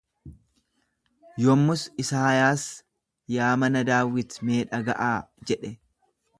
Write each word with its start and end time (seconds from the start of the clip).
Yommus 1.43 1.83
Isaayaas 2.05 2.65
yaa 3.37 3.53
mana 3.65 3.87
Daawit 3.93 4.39
mee 4.49 4.67
dhaga'aa 4.75 5.15
jedhe. 5.53 5.75